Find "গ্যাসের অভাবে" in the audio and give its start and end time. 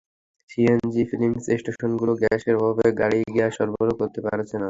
2.21-2.87